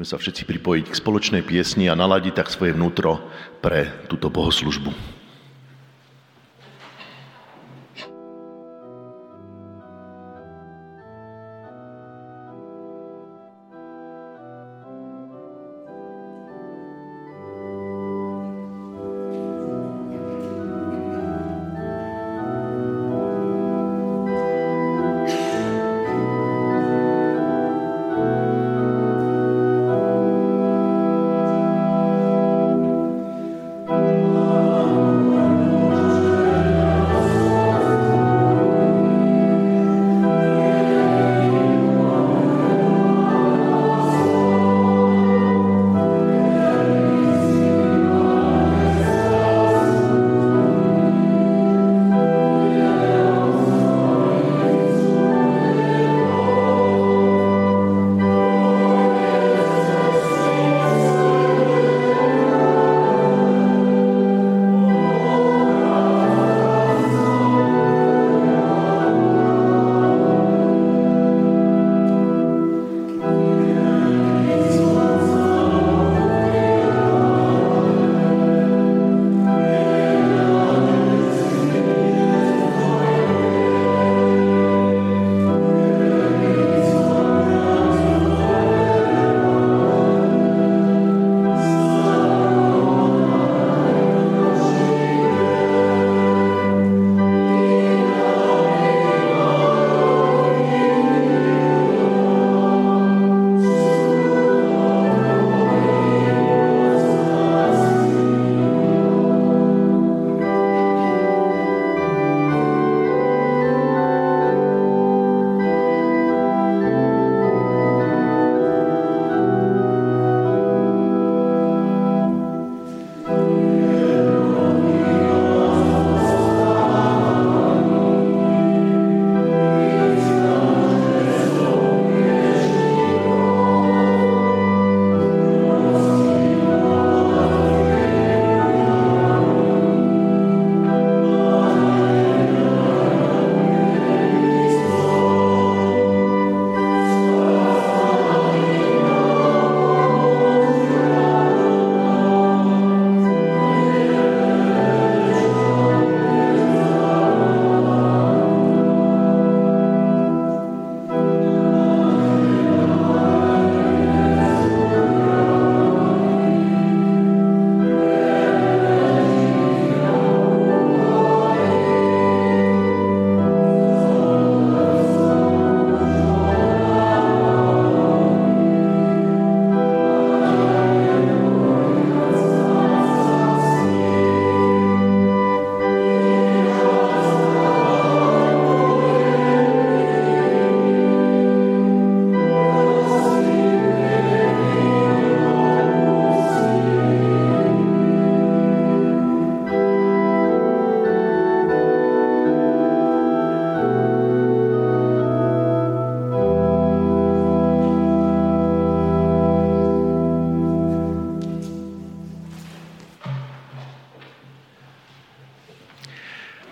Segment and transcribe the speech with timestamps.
[0.00, 3.20] Môžeme sa všetci pripojiť k spoločnej piesni a naladiť tak svoje vnútro
[3.60, 5.19] pre túto bohoslužbu.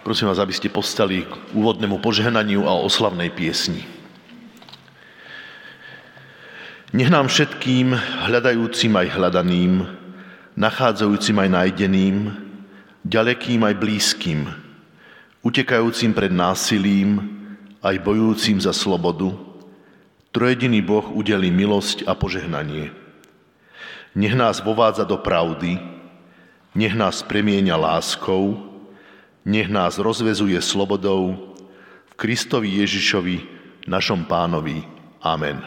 [0.09, 3.85] Prosím vás, aby ste postali k úvodnému požehnaniu a oslavnej piesni.
[6.97, 7.93] Nech nám všetkým,
[8.25, 9.85] hľadajúcim aj hľadaným,
[10.57, 12.17] nachádzajúcim aj nájdeným,
[13.05, 14.49] ďalekým aj blízkym,
[15.45, 17.29] utekajúcim pred násilím,
[17.85, 19.37] aj bojúcim za slobodu,
[20.33, 22.97] trojediný Boh udeli milosť a požehnanie.
[24.17, 25.77] Nech nás vovádza do pravdy,
[26.73, 28.68] nech nás premieňa láskou,
[29.49, 31.57] nech nás rozvezuje slobodou
[32.05, 33.37] v Kristovi Ježišovi,
[33.89, 34.85] našom pánovi.
[35.25, 35.65] Amen.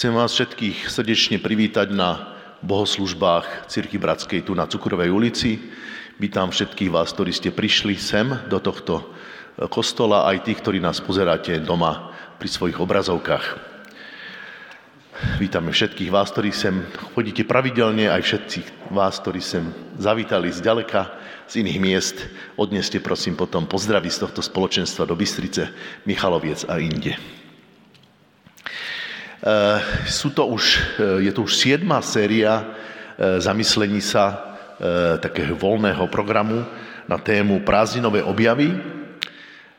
[0.00, 2.32] Chcem vás všetkých srdečne privítať na
[2.64, 5.60] bohoslužbách Cirky Bratskej tu na Cukrovej ulici.
[6.16, 9.12] Vítam všetkých vás, ktorí ste prišli sem do tohto
[9.68, 13.44] kostola, aj tých, ktorí nás pozeráte doma pri svojich obrazovkách.
[15.36, 16.80] Vítame všetkých vás, ktorí sem
[17.12, 19.68] chodíte pravidelne, aj všetci vás, ktorí sem
[20.00, 21.12] zavítali z ďaleka,
[21.44, 22.16] z iných miest.
[22.56, 25.68] Odneste prosím potom pozdraví z tohto spoločenstva do Bystrice,
[26.08, 27.39] Michaloviec a inde.
[29.40, 30.64] Eh, sú to už,
[31.00, 34.48] eh, je to už siedma séria eh, zamyslení sa
[35.20, 36.64] takého voľného programu
[37.04, 38.72] na tému prázdninové objavy.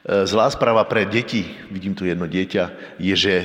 [0.05, 2.63] Zlá správa pre deti, vidím tu jedno dieťa,
[3.01, 3.35] je, že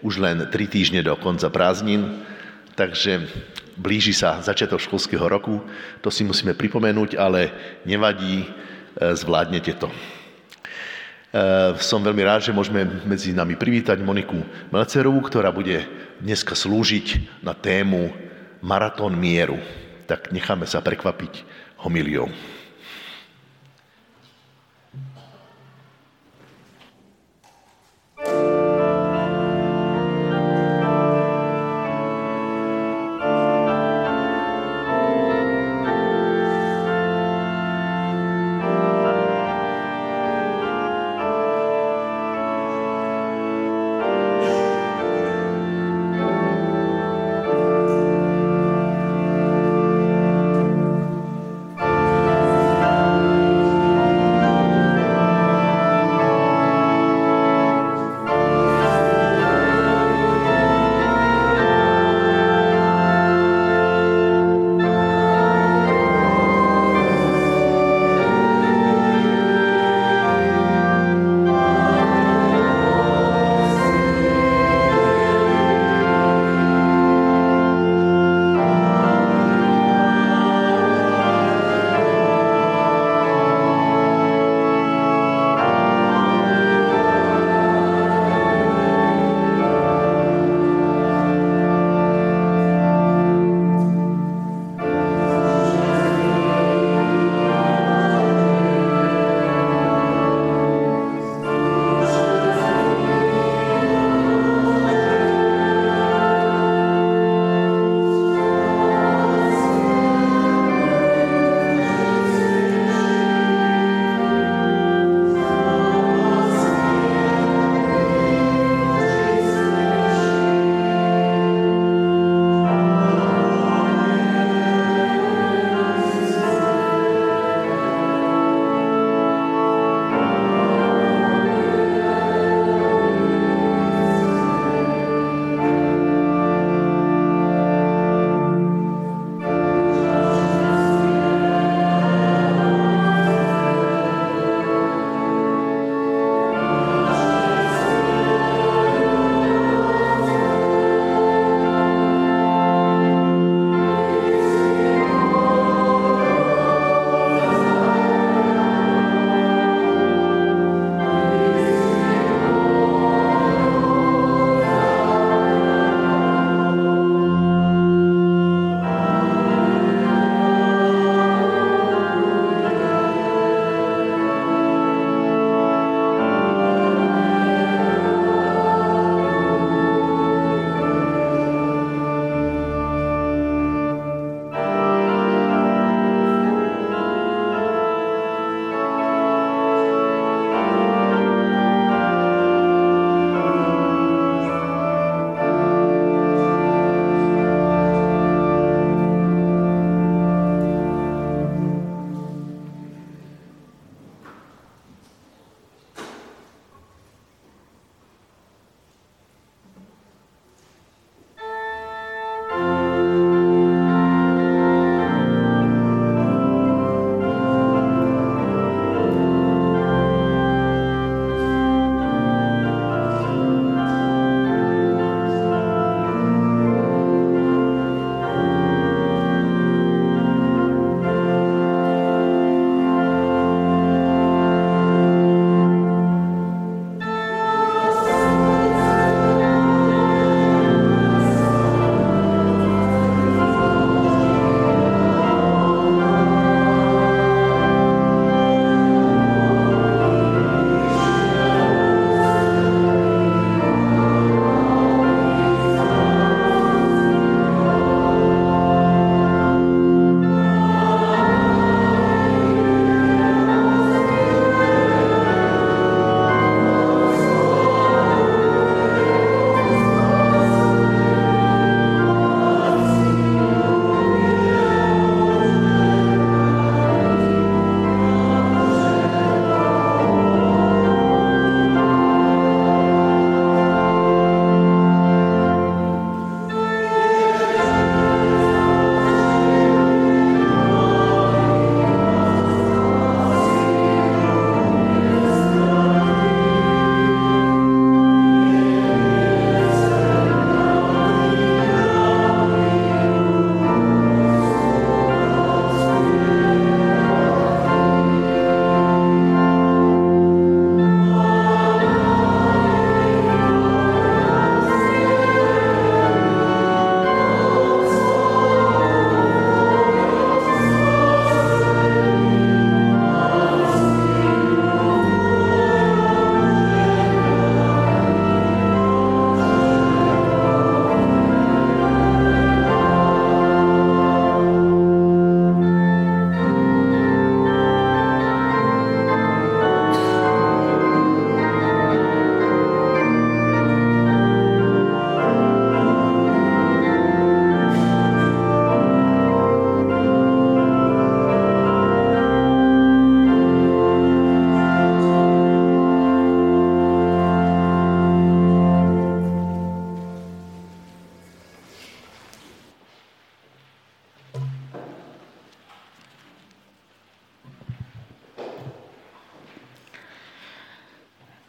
[0.00, 2.24] už len tri týždne do konca prázdnin,
[2.80, 3.28] takže
[3.76, 5.60] blíži sa začiatok školského roku,
[6.00, 7.52] to si musíme pripomenúť, ale
[7.84, 8.48] nevadí,
[8.96, 9.92] zvládnete to.
[11.32, 14.36] Eh, som veľmi rád, že môžeme medzi nami privítať Moniku
[14.68, 15.80] Melcerovú, ktorá bude
[16.20, 18.12] dneska slúžiť na tému
[18.60, 19.56] Maratón mieru.
[20.04, 21.40] Tak necháme sa prekvapiť
[21.80, 22.28] homiliou.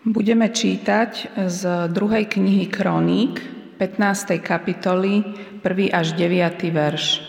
[0.04, 3.40] Budeme čítať z druhej knihy Kroník,
[3.80, 4.36] 15.
[4.44, 5.24] kapitoly,
[5.64, 5.96] 1.
[5.96, 6.60] až 9.
[6.76, 7.24] verš.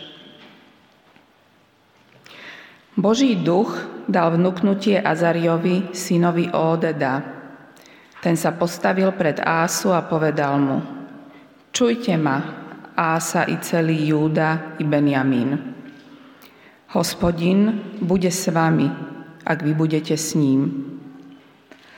[2.98, 3.78] Boží duch
[4.10, 7.22] dal vnúknutie Azariovi, synovi Ódeda.
[8.18, 10.78] Ten sa postavil pred Ásu a povedal mu,
[11.70, 12.38] Čujte ma,
[12.98, 15.78] Ása i celý Júda i Benjamín.
[16.90, 17.70] Hospodin
[18.02, 18.90] bude s vami,
[19.46, 20.93] ak vy budete s ním.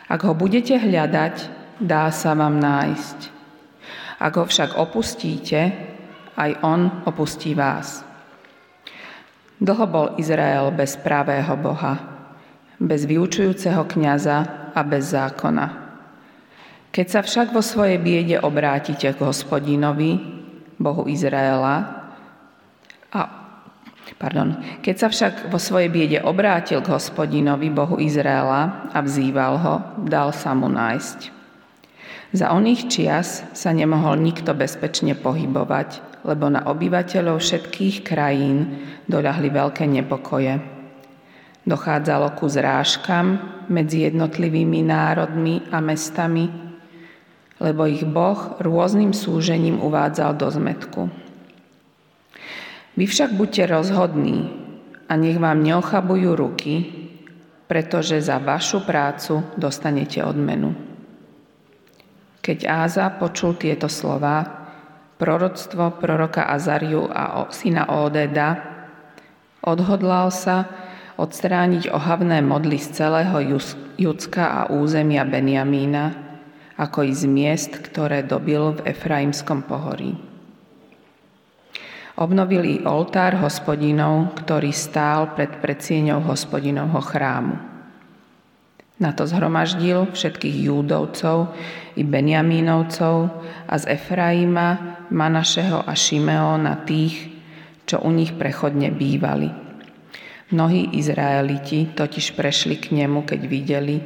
[0.07, 1.35] Ak ho budete hľadať,
[1.83, 3.19] dá sa vám nájsť.
[4.23, 5.75] Ak ho však opustíte,
[6.39, 8.07] aj on opustí vás.
[9.57, 11.97] Dlho bol Izrael bez pravého Boha,
[12.77, 15.67] bez vyučujúceho kniaza a bez zákona.
[16.93, 20.17] Keď sa však vo svojej biede obrátite k hospodinovi,
[20.77, 22.06] Bohu Izraela,
[24.15, 24.55] Pardon.
[24.87, 29.75] Keď sa však vo svojej biede obrátil k hospodinovi, Bohu Izraela, a vzýval ho,
[30.07, 31.35] dal sa mu nájsť.
[32.31, 39.85] Za oných čias sa nemohol nikto bezpečne pohybovať, lebo na obyvateľov všetkých krajín doľahli veľké
[39.87, 40.59] nepokoje.
[41.67, 46.47] Dochádzalo ku zrážkam medzi jednotlivými národmi a mestami,
[47.59, 51.26] lebo ich Boh rôznym súžením uvádzal do zmetku.
[52.97, 54.49] Vy však buďte rozhodní
[55.05, 56.75] a nech vám neochabujú ruky,
[57.69, 60.73] pretože za vašu prácu dostanete odmenu.
[62.41, 64.67] Keď Áza počul tieto slova,
[65.21, 68.65] proroctvo proroka Azariu a syna Ódeda,
[69.61, 70.65] odhodlal sa
[71.21, 73.61] odstrániť ohavné modly z celého
[73.97, 76.17] Judska a územia Benjamína,
[76.77, 80.26] ako i z miest, ktoré dobil v Efraimskom pohorí.
[82.17, 87.61] Obnovili oltár hospodinov, ktorý stál pred predsieňou hospodinovho chrámu.
[88.97, 91.53] Na to zhromaždil všetkých Júdovcov
[91.93, 93.17] i Benjamínovcov
[93.69, 97.37] a z Efraima, Manašeho a Šimeona tých,
[97.85, 99.53] čo u nich prechodne bývali.
[100.57, 104.01] Mnohí Izraeliti totiž prešli k nemu, keď videli,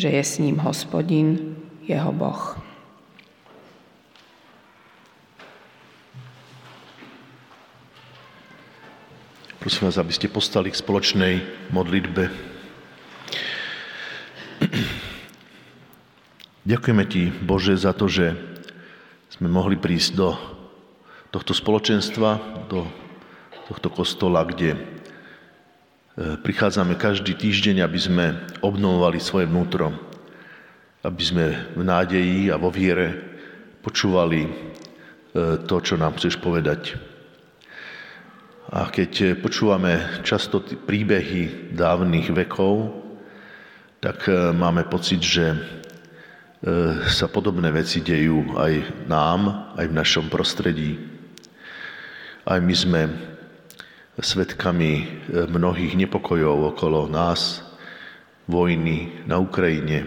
[0.00, 2.59] že je s ním hospodin, jeho Boh.
[9.60, 11.34] Prosím vás, aby ste postali k spoločnej
[11.68, 12.32] modlitbe.
[16.64, 18.32] Ďakujeme Ti, Bože, za to, že
[19.28, 20.32] sme mohli prísť do
[21.28, 22.40] tohto spoločenstva,
[22.72, 22.88] do
[23.68, 24.78] tohto kostola, kde e,
[26.40, 29.92] prichádzame každý týždeň, aby sme obnovovali svoje vnútro,
[31.04, 33.12] aby sme v nádeji a vo viere
[33.84, 34.50] počúvali e,
[35.68, 37.09] to, čo nám chceš povedať.
[38.70, 43.02] A keď eh, počúvame často príbehy dávnych vekov,
[43.98, 45.58] tak eh, máme pocit, že eh,
[47.10, 51.02] sa podobné veci dejú aj nám, aj v našom prostredí.
[52.46, 53.00] Aj my sme
[54.20, 57.64] svetkami mnohých nepokojov okolo nás,
[58.44, 60.04] vojny na Ukrajine,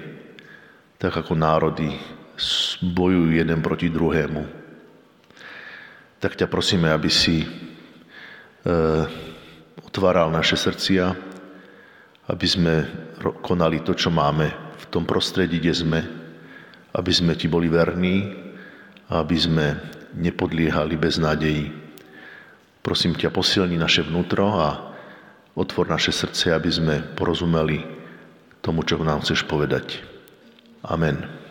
[1.02, 1.89] tak ako národy
[2.93, 4.45] bojujú jeden proti druhému.
[6.21, 7.41] Tak ťa prosíme, aby si
[9.84, 11.12] otváral naše srdcia,
[12.32, 12.73] aby sme
[13.43, 14.47] konali to, čo máme
[14.80, 15.99] v tom prostredí, kde sme,
[16.95, 18.32] aby sme ti boli verní
[19.12, 19.67] a aby sme
[20.15, 21.73] nepodliehali bez nádejí.
[22.84, 24.95] Prosím ťa, posilni naše vnútro a
[25.56, 27.84] otvor naše srdce, aby sme porozumeli
[28.63, 29.99] tomu, čo nám chceš povedať.
[30.84, 31.42] Amen.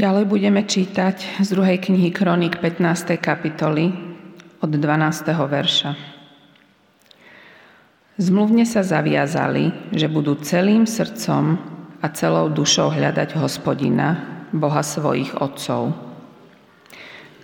[0.00, 3.20] Ďalej budeme čítať z druhej knihy Kronik 15.
[3.20, 3.92] kapitoly
[4.64, 5.28] od 12.
[5.28, 5.92] verša.
[8.16, 11.60] Zmluvne sa zaviazali, že budú celým srdcom
[12.00, 14.24] a celou dušou hľadať hospodina,
[14.56, 15.92] Boha svojich otcov.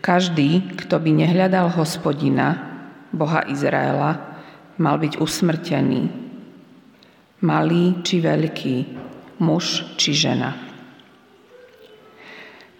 [0.00, 2.56] Každý, kto by nehľadal hospodina,
[3.12, 4.40] Boha Izraela,
[4.80, 6.08] mal byť usmrtený.
[7.44, 8.76] Malý či veľký,
[9.44, 10.65] muž či žena.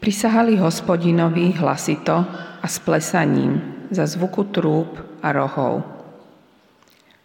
[0.07, 2.15] Prisahali hospodinovi hlasito
[2.63, 5.83] a s plesaním za zvuku trúb a rohov.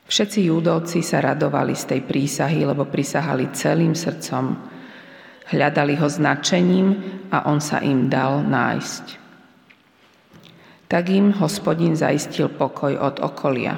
[0.09, 4.57] Všetci júdovci sa radovali z tej prísahy, lebo prisahali celým srdcom.
[5.53, 6.87] Hľadali ho značením
[7.29, 9.05] a on sa im dal nájsť.
[10.89, 13.77] Tak im hospodin zaistil pokoj od okolia.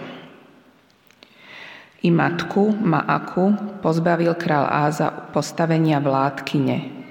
[2.00, 7.03] I matku Maaku pozbavil král Áza postavenia vládkyne,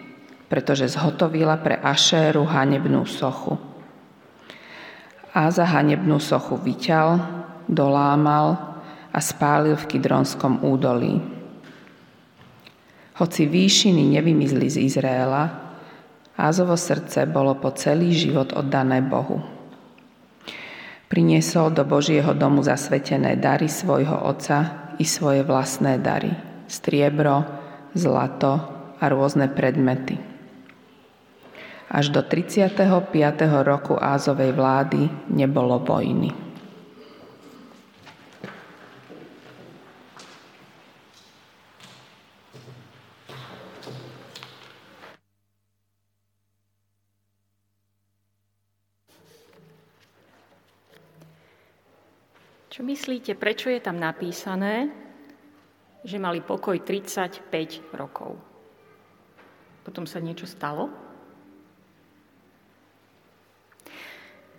[0.53, 3.57] pretože zhotovila pre Ašéru hanebnú sochu.
[5.33, 7.17] Áza hanebnú sochu vyťal,
[7.65, 8.77] dolámal
[9.09, 11.25] a spálil v Kidronskom údolí.
[13.17, 15.73] Hoci výšiny nevymizli z Izraela,
[16.37, 19.41] Ázovo srdce bolo po celý život oddané Bohu.
[21.09, 26.33] Priniesol do Božieho domu zasvetené dary svojho otca i svoje vlastné dary.
[26.69, 27.41] Striebro,
[27.97, 28.53] zlato
[29.01, 30.32] a rôzne predmety.
[31.93, 32.73] Až do 35.
[33.69, 36.33] roku Ázovej vlády nebolo vojny.
[52.73, 54.89] Čo myslíte, prečo je tam napísané,
[56.09, 57.53] že mali pokoj 35
[57.93, 58.41] rokov?
[59.85, 61.02] Potom sa niečo stalo?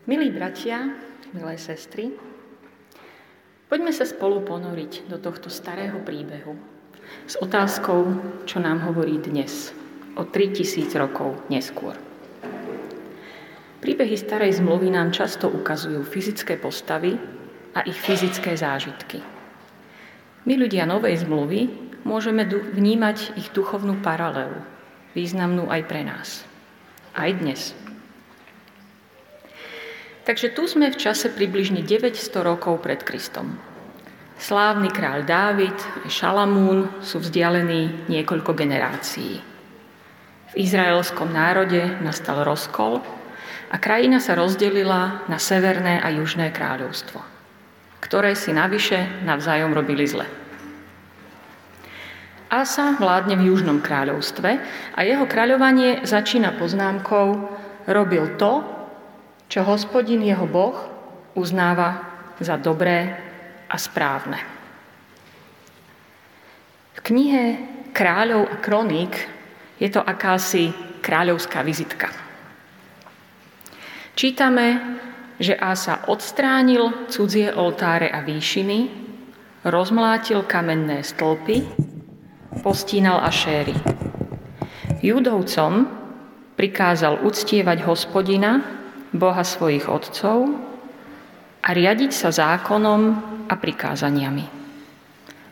[0.03, 0.91] Milí bratia,
[1.31, 2.11] milé sestry,
[3.71, 6.59] poďme sa spolu ponoriť do tohto starého príbehu
[7.23, 8.11] s otázkou,
[8.43, 9.71] čo nám hovorí dnes,
[10.19, 11.95] o 3000 rokov neskôr.
[13.79, 17.15] Príbehy starej zmluvy nám často ukazujú fyzické postavy
[17.71, 19.23] a ich fyzické zážitky.
[20.43, 21.71] My ľudia novej zmluvy
[22.03, 24.67] môžeme vnímať ich duchovnú paralelu,
[25.15, 26.43] významnú aj pre nás.
[27.15, 27.71] Aj dnes.
[30.23, 33.59] Takže tu sme v čase približne 900 rokov pred Kristom.
[34.39, 39.43] Slávny kráľ Dávid a Šalamún sú vzdialení niekoľko generácií.
[40.51, 43.03] V izraelskom národe nastal rozkol
[43.67, 47.19] a krajina sa rozdelila na severné a južné kráľovstvo,
[47.99, 50.23] ktoré si navyše navzájom robili zle.
[52.47, 54.49] Asa vládne v južnom kráľovstve
[54.95, 57.27] a jeho kráľovanie začína poznámkou
[57.91, 58.72] robil to,
[59.47, 60.75] čo hospodin jeho Boh
[61.33, 63.15] uznáva za dobré
[63.69, 64.39] a správne.
[66.93, 69.13] V knihe Kráľov a kroník
[69.77, 70.73] je to akási
[71.05, 72.09] kráľovská vizitka.
[74.17, 74.97] Čítame,
[75.37, 78.89] že Asa odstránil cudzie oltáre a výšiny,
[79.61, 81.61] rozmlátil kamenné stĺpy,
[82.65, 83.77] postínal ašéry.
[85.05, 85.85] Judovcom
[86.57, 88.82] prikázal uctievať hospodina
[89.13, 90.49] Boha svojich otcov
[91.63, 93.01] a riadiť sa zákonom
[93.47, 94.45] a prikázaniami.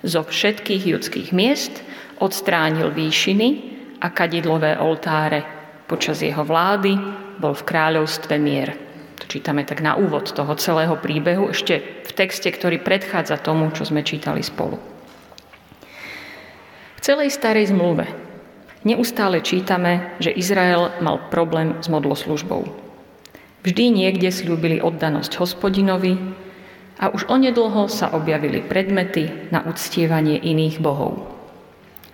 [0.01, 1.85] Zo všetkých judských miest
[2.17, 3.47] odstránil výšiny
[4.01, 5.45] a kadidlové oltáre.
[5.85, 6.97] Počas jeho vlády
[7.37, 8.73] bol v kráľovstve mier.
[9.21, 13.85] To čítame tak na úvod toho celého príbehu, ešte v texte, ktorý predchádza tomu, čo
[13.85, 14.81] sme čítali spolu.
[16.97, 18.09] V celej starej zmluve
[18.81, 22.90] neustále čítame, že Izrael mal problém s modloslužbou.
[23.61, 26.17] Vždy niekde slúbili oddanosť hospodinovi
[26.97, 31.29] a už onedlho sa objavili predmety na uctievanie iných bohov.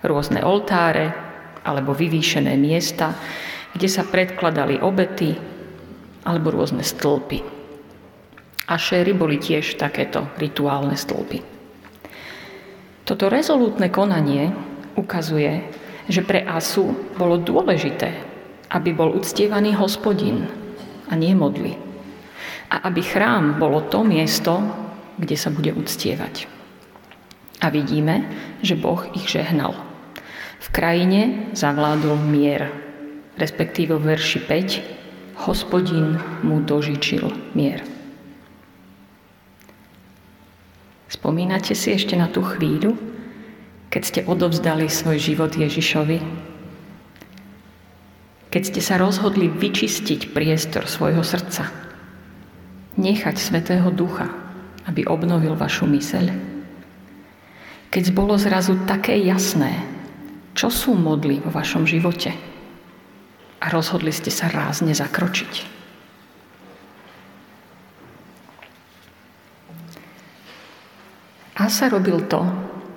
[0.04, 1.16] Rôzne oltáre
[1.64, 3.16] alebo vyvýšené miesta,
[3.72, 5.36] kde sa predkladali obety
[6.28, 7.40] alebo rôzne stĺpy.
[8.68, 11.40] Ašéry boli tiež takéto rituálne stĺpy.
[13.08, 14.52] Toto rezolútne konanie
[15.00, 15.64] ukazuje,
[16.12, 18.12] že pre Asu bolo dôležité,
[18.68, 20.44] aby bol uctievaný hospodin,
[21.08, 21.76] a nie modly.
[22.68, 24.60] A aby chrám bolo to miesto,
[25.16, 26.46] kde sa bude uctievať.
[27.58, 28.28] A vidíme,
[28.62, 29.74] že Boh ich žehnal.
[30.62, 32.70] V krajine zavládol mier,
[33.34, 37.82] respektíve v verši 5 hospodin mu dožičil mier.
[41.08, 42.94] Spomínate si ešte na tú chvíľu,
[43.88, 46.47] keď ste odovzdali svoj život Ježišovi
[48.48, 51.68] keď ste sa rozhodli vyčistiť priestor svojho srdca,
[52.96, 54.32] nechať Svetého Ducha,
[54.88, 56.32] aby obnovil vašu myseľ.
[57.88, 59.84] Keď bolo zrazu také jasné,
[60.56, 62.32] čo sú modly vo vašom živote
[63.60, 65.78] a rozhodli ste sa rázne zakročiť.
[71.58, 72.42] Asa robil to,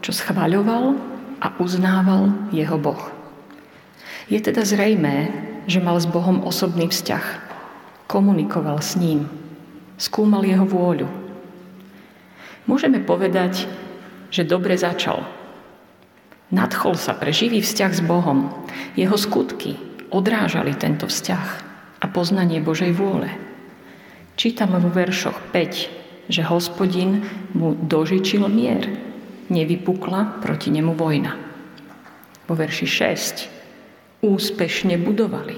[0.05, 0.95] čo schvaľoval
[1.41, 3.20] a uznával jeho Boh.
[4.31, 5.27] Je teda zrejmé,
[5.67, 7.51] že mal s Bohom osobný vzťah.
[8.07, 9.27] Komunikoval s ním.
[9.99, 11.11] Skúmal jeho vôľu.
[12.63, 13.67] Môžeme povedať,
[14.31, 15.27] že dobre začal.
[16.47, 18.55] Nadchol sa pre živý vzťah s Bohom.
[18.95, 19.75] Jeho skutky
[20.15, 21.47] odrážali tento vzťah
[21.99, 23.27] a poznanie Božej vôle.
[24.39, 27.19] Čítame vo veršoch 5, že hospodin
[27.51, 28.95] mu dožičil mier.
[29.51, 31.35] Nevypukla proti nemu vojna.
[32.47, 33.60] Vo verši 6
[34.21, 35.57] úspešne budovali.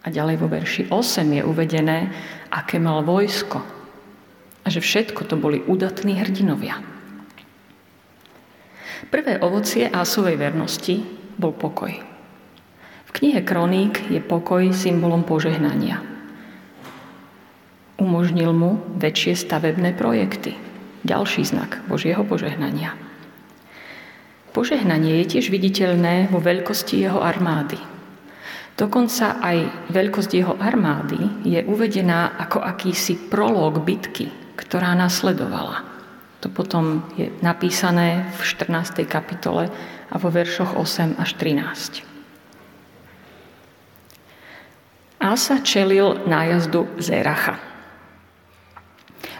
[0.00, 1.98] A ďalej vo verši 8 je uvedené,
[2.50, 3.62] aké mal vojsko.
[4.60, 6.82] A že všetko to boli udatní hrdinovia.
[9.10, 11.02] Prvé ovocie Ásovej vernosti
[11.40, 11.90] bol pokoj.
[13.08, 15.98] V knihe Kroník je pokoj symbolom požehnania.
[17.98, 20.56] Umožnil mu väčšie stavebné projekty.
[21.02, 23.09] Ďalší znak Božieho požehnania.
[24.50, 27.78] Požehnanie je tiež viditeľné vo veľkosti jeho armády.
[28.74, 35.84] Dokonca aj veľkosť jeho armády je uvedená ako akýsi prolog bitky, ktorá nasledovala.
[36.40, 39.04] To potom je napísané v 14.
[39.04, 39.68] kapitole
[40.08, 42.08] a vo veršoch 8 až 13.
[45.20, 47.60] Asa čelil nájazdu Zeracha.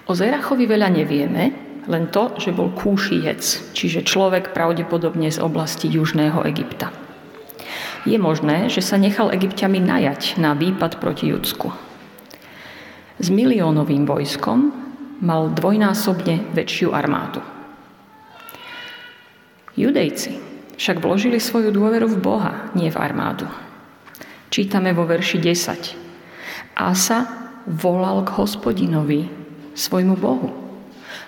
[0.05, 6.45] O Zerachovi veľa nevieme, len to, že bol kúšijec, čiže človek pravdepodobne z oblasti južného
[6.45, 6.93] Egypta.
[8.05, 11.69] Je možné, že sa nechal egyptiami najať na výpad proti Judsku.
[13.21, 14.73] S miliónovým vojskom
[15.21, 17.45] mal dvojnásobne väčšiu armádu.
[19.77, 20.41] Judejci
[20.81, 23.45] však vložili svoju dôveru v Boha, nie v armádu.
[24.49, 26.81] Čítame vo verši 10.
[26.81, 27.29] Asa
[27.69, 29.29] volal k hospodinovi,
[29.77, 30.70] svojmu Bohu.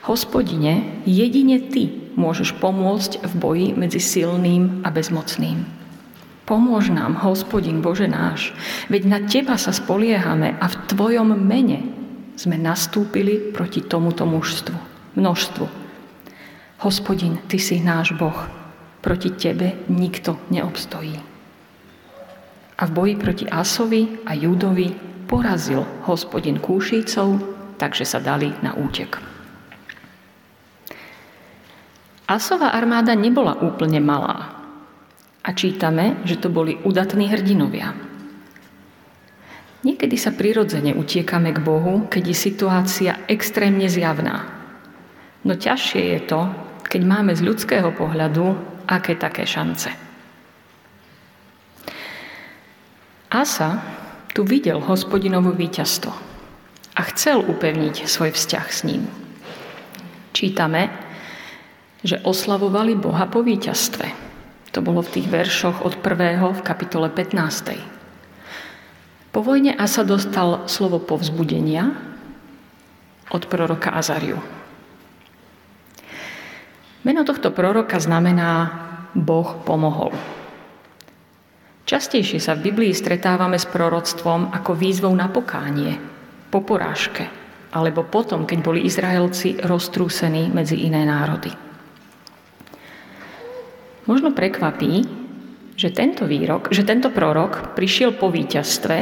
[0.03, 1.87] Hospodine, jedine Ty
[2.19, 5.63] môžeš pomôcť v boji medzi silným a bezmocným.
[6.43, 8.51] Pomôž nám, hospodin Bože náš,
[8.91, 11.87] veď na Teba sa spoliehame a v Tvojom mene
[12.35, 14.75] sme nastúpili proti tomuto mužstvu,
[15.15, 15.71] množstvu.
[16.83, 18.51] Hospodin, Ty si náš Boh,
[19.07, 21.15] proti Tebe nikto neobstojí.
[22.75, 24.91] A v boji proti Asovi a Júdovi
[25.31, 27.39] porazil hospodin Kúšícov,
[27.79, 29.32] takže sa dali na útek.
[32.33, 34.57] Asová armáda nebola úplne malá.
[35.45, 37.93] A čítame, že to boli udatní hrdinovia,
[39.83, 44.47] Niekedy sa prirodzene utiekame k Bohu, keď je situácia extrémne zjavná.
[45.43, 46.41] No ťažšie je to,
[46.87, 48.55] keď máme z ľudského pohľadu
[48.87, 49.91] aké také šance.
[53.27, 53.83] Asa
[54.31, 56.15] tu videl hospodinovo víťazstvo
[56.95, 59.03] a chcel upevniť svoj vzťah s ním.
[60.31, 60.95] Čítame,
[62.03, 64.07] že oslavovali Boha po víťazstve.
[64.75, 66.43] To bolo v tých veršoch od 1.
[66.43, 68.03] v kapitole 15.
[69.33, 71.97] Po vojne Asa dostal slovo povzbudenia
[73.33, 74.37] od proroka Azariu.
[77.03, 78.71] Meno tohto proroka znamená
[79.17, 80.13] Boh pomohol.
[81.83, 85.99] Častejšie sa v Biblii stretávame s proroctvom ako výzvou na pokánie,
[86.49, 87.27] po porážke,
[87.75, 91.72] alebo potom, keď boli Izraelci roztrúsení medzi iné národy.
[94.03, 95.07] Možno prekvapí,
[95.79, 98.97] že tento výrok, že tento prorok prišiel po víťazstve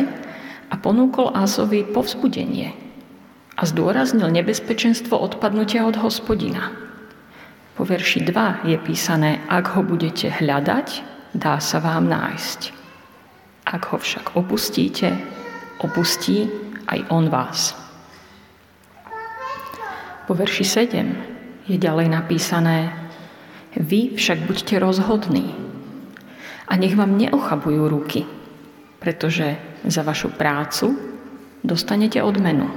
[0.68, 2.76] a ponúkol Ázovi povzbudenie
[3.56, 6.72] a zdôraznil nebezpečenstvo odpadnutia od hospodina.
[7.80, 10.88] Po verši 2 je písané, ak ho budete hľadať,
[11.32, 12.60] dá sa vám nájsť.
[13.72, 15.16] Ak ho však opustíte,
[15.80, 16.52] opustí
[16.92, 17.72] aj on vás.
[20.28, 22.99] Po verši 7 je ďalej napísané,
[23.76, 25.70] vy však buďte rozhodní,
[26.70, 28.22] a nech vám neochabujú ruky,
[29.02, 30.94] pretože za vašu prácu
[31.66, 32.70] dostanete odmenu.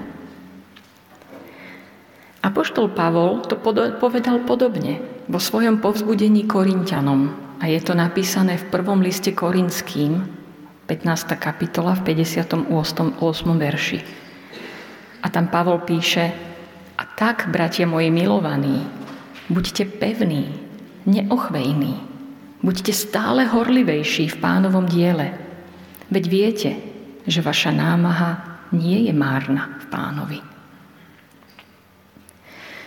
[2.44, 3.56] Apoštol Pavol to
[4.02, 10.42] povedal podobne vo svojom povzbudení Korintianom a je to napísané v prvom liste Korinským,
[10.90, 11.40] 15.
[11.40, 12.68] kapitola v 58.
[13.56, 14.00] verši.
[15.24, 16.34] A tam Pavol píše,
[17.00, 18.84] a tak, bratia moji milovaní,
[19.48, 20.63] buďte pevní,
[21.06, 22.14] neochvejní,
[22.64, 25.36] Buďte stále horlivejší v pánovom diele.
[26.08, 26.72] Veď viete,
[27.28, 30.40] že vaša námaha nie je márna v pánovi.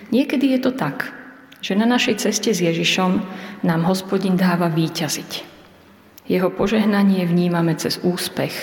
[0.08, 1.12] Niekedy je to tak,
[1.60, 3.20] že na našej ceste s Ježišom
[3.68, 5.44] nám hospodin dáva výťaziť.
[6.24, 8.56] Jeho požehnanie vnímame cez úspech,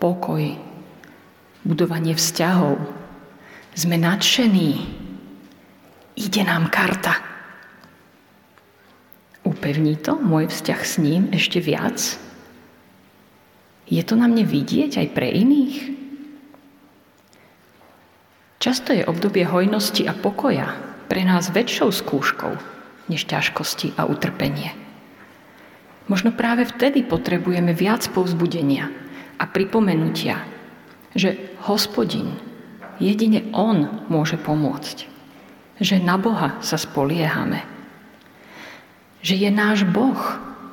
[0.00, 0.56] pokoj,
[1.68, 2.80] budovanie vzťahov.
[3.76, 4.72] Sme nadšení.
[6.16, 7.27] Ide nám karta.
[9.46, 12.18] Upevní to môj vzťah s ním ešte viac?
[13.88, 15.76] Je to na mne vidieť aj pre iných?
[18.58, 20.74] Často je obdobie hojnosti a pokoja
[21.06, 24.76] pre nás väčšou skúškou než ťažkosti a utrpenie.
[26.08, 28.92] Možno práve vtedy potrebujeme viac povzbudenia
[29.40, 30.44] a pripomenutia,
[31.16, 32.36] že hospodin,
[33.00, 35.08] jedine on môže pomôcť.
[35.78, 37.77] Že na Boha sa spoliehame
[39.22, 40.18] že je náš Boh.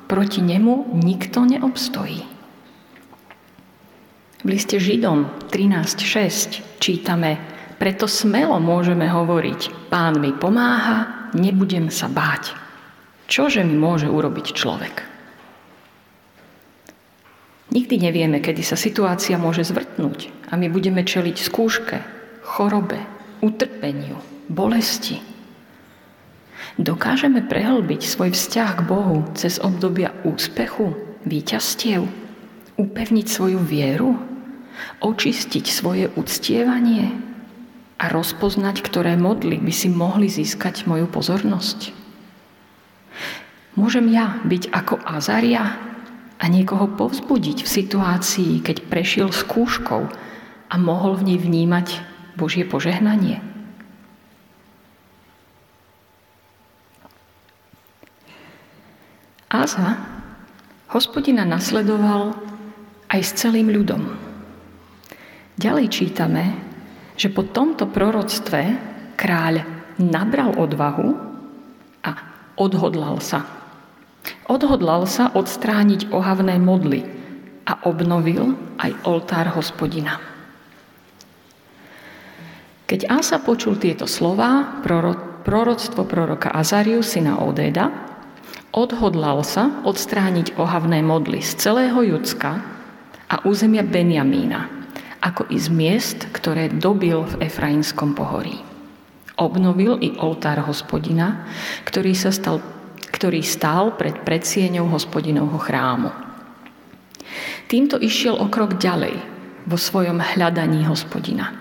[0.06, 2.22] Proti nemu nikto neobstojí.
[4.46, 7.42] V liste Židom 13.6 čítame,
[7.82, 12.54] preto smelo môžeme hovoriť, pán mi pomáha, nebudem sa báť.
[13.26, 14.94] Čože mi môže urobiť človek?
[17.74, 21.98] Nikdy nevieme, kedy sa situácia môže zvrtnúť a my budeme čeliť skúške,
[22.46, 23.02] chorobe,
[23.42, 25.35] utrpeniu, bolesti.
[26.76, 30.92] Dokážeme prehlbiť svoj vzťah k Bohu cez obdobia úspechu,
[31.24, 32.04] výťastiev,
[32.76, 34.12] upevniť svoju vieru,
[35.00, 37.16] očistiť svoje uctievanie
[37.96, 41.96] a rozpoznať, ktoré modly by si mohli získať moju pozornosť.
[43.76, 45.80] Môžem ja byť ako Azaria
[46.36, 50.02] a niekoho povzbudiť v situácii, keď prešiel skúškou
[50.68, 52.04] a mohol v nej vnímať
[52.36, 53.55] Božie požehnanie.
[59.56, 59.96] Áza
[60.92, 62.36] hospodina nasledoval
[63.08, 64.04] aj s celým ľudom.
[65.56, 66.44] Ďalej čítame,
[67.16, 68.76] že po tomto proroctve
[69.16, 69.64] kráľ
[69.96, 71.16] nabral odvahu
[72.04, 72.12] a
[72.60, 73.48] odhodlal sa.
[74.44, 77.08] Odhodlal sa odstrániť ohavné modly
[77.64, 80.20] a obnovil aj oltár hospodina.
[82.84, 84.84] Keď Asa počul tieto slova,
[85.42, 88.15] proroctvo proroka Azariu, syna Odeda,
[88.74, 92.62] odhodlal sa odstrániť ohavné modly z celého Judska
[93.26, 94.70] a územia Benjamína,
[95.22, 98.62] ako i z miest, ktoré dobil v Efrainskom pohorí.
[99.36, 101.44] Obnovil i oltár hospodina,
[101.84, 102.62] ktorý, sa stal,
[103.12, 106.08] ktorý stál pred predsieňou hospodinovho chrámu.
[107.66, 109.18] Týmto išiel o krok ďalej
[109.66, 111.52] vo svojom hľadaní hospodina,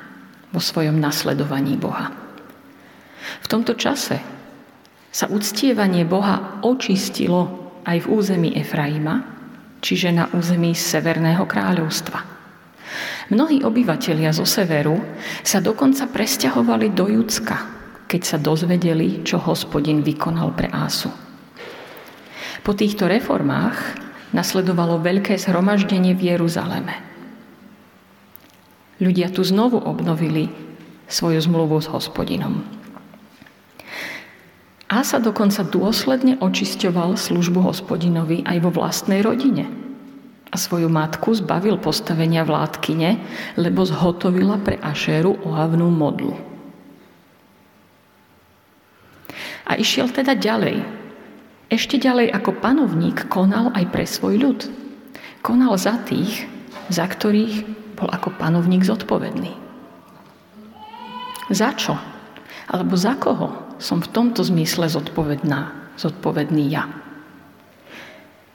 [0.54, 2.14] vo svojom nasledovaní Boha.
[3.42, 4.35] V tomto čase
[5.16, 9.24] sa uctievanie Boha očistilo aj v území Efraima,
[9.80, 12.20] čiže na území Severného kráľovstva–
[13.26, 15.02] Mnohí obyvatelia zo severu
[15.42, 17.58] sa dokonca presťahovali do Judska,
[18.06, 21.10] keď sa dozvedeli, čo hospodin vykonal pre Ásu.
[22.62, 23.98] Po týchto reformách
[24.30, 26.96] nasledovalo veľké zhromaždenie v Jeruzaleme.
[29.02, 30.50] Ľudia tu znovu obnovili
[31.10, 32.85] svoju zmluvu s hospodinom.
[34.96, 39.68] Ása dokonca dôsledne očisťoval službu hospodinovi aj vo vlastnej rodine–
[40.52, 43.20] a svoju matku zbavil postavenia vládkyne,
[43.60, 46.32] lebo zhotovila pre Ašéru ohavnú modlu.
[49.68, 50.80] A išiel teda ďalej.
[51.68, 54.60] Ešte ďalej ako panovník konal aj pre svoj ľud.
[55.44, 56.48] Konal za tých,
[56.88, 57.68] za ktorých
[58.00, 59.52] bol ako panovník zodpovedný.
[61.52, 62.00] Za čo?
[62.72, 66.88] Alebo za koho som v tomto zmysle zodpovedná, zodpovedný ja?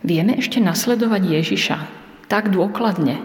[0.00, 1.76] Vieme ešte nasledovať Ježiša
[2.30, 3.20] tak dôkladne,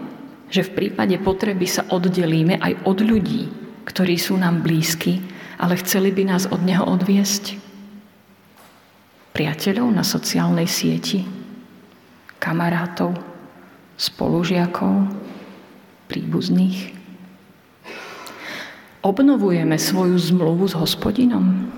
[0.52, 3.48] že v prípade potreby sa oddelíme aj od ľudí,
[3.88, 5.22] ktorí sú nám blízki,
[5.56, 7.56] ale chceli by nás od Neho odviesť.
[9.32, 11.24] Priateľov na sociálnej sieti,
[12.36, 13.16] kamarátov,
[13.96, 15.08] spolužiakov,
[16.12, 16.92] príbuzných.
[19.00, 21.72] Obnovujeme svoju zmluvu s hospodinom.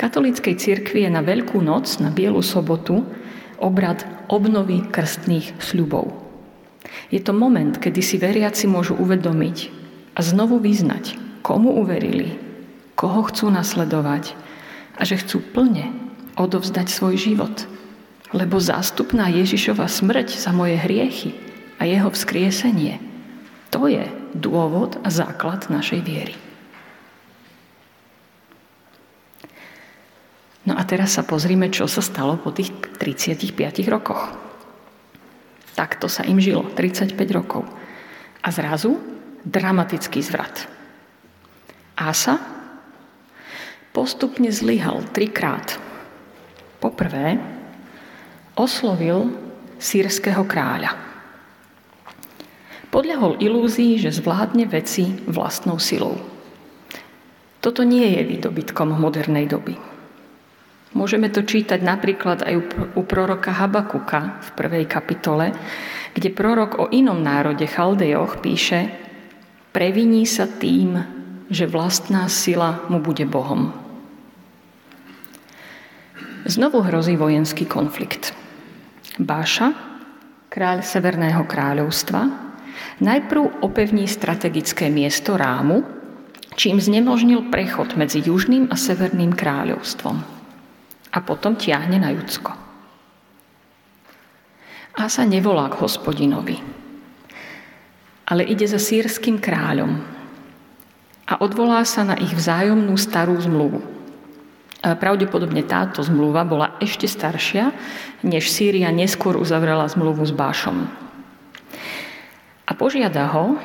[0.00, 3.04] Katolíckej cirkvi je na Veľkú noc, na Bielu sobotu,
[3.60, 6.16] obrad obnovy krstných sľubov.
[7.12, 9.68] Je to moment, kedy si veriaci môžu uvedomiť
[10.16, 12.40] a znovu vyznať, komu uverili,
[12.96, 14.32] koho chcú nasledovať
[14.96, 15.92] a že chcú plne
[16.40, 17.68] odovzdať svoj život.
[18.32, 21.36] Lebo zástupná Ježišova smrť za moje hriechy
[21.76, 22.96] a jeho vzkriesenie,
[23.68, 26.34] to je dôvod a základ našej viery.
[30.68, 32.68] No a teraz sa pozrime, čo sa stalo po tých
[33.00, 33.56] 35
[33.88, 34.28] rokoch.
[35.72, 37.64] Takto sa im žilo 35 rokov.
[38.44, 39.00] A zrazu
[39.44, 40.68] dramatický zvrat.
[41.96, 42.36] Asa
[43.96, 45.80] postupne zlyhal trikrát.
[46.80, 47.40] Poprvé
[48.56, 49.32] oslovil
[49.80, 50.92] sírskeho kráľa.
[52.90, 56.18] Podľahol ilúzii, že zvládne veci vlastnou silou.
[57.60, 59.78] Toto nie je výdobytkom modernej doby.
[60.90, 62.54] Môžeme to čítať napríklad aj
[62.98, 65.54] u proroka Habakuka v prvej kapitole,
[66.18, 68.90] kde prorok o inom národe Chaldejoch píše
[69.70, 70.98] Previní sa tým,
[71.46, 73.70] že vlastná sila mu bude Bohom.
[76.50, 78.34] Znovu hrozí vojenský konflikt.
[79.22, 79.70] Báša,
[80.50, 82.26] kráľ Severného kráľovstva,
[82.98, 85.86] najprv opevní strategické miesto Rámu,
[86.58, 90.39] čím znemožnil prechod medzi Južným a Severným kráľovstvom
[91.10, 92.54] a potom tiahne na Judsko.
[94.94, 96.58] Asa nevolá k hospodinovi,
[98.26, 99.96] ale ide za sírským kráľom
[101.30, 103.80] a odvolá sa na ich vzájomnú starú zmluvu.
[104.80, 107.70] Pravdepodobne táto zmluva bola ešte staršia,
[108.26, 110.88] než Sýria neskôr uzavrela zmluvu s Bášom.
[112.64, 113.60] A požiada ho,